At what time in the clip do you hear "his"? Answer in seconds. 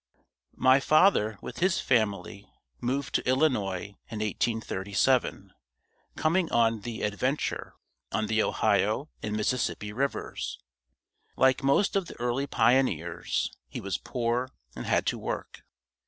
1.59-1.79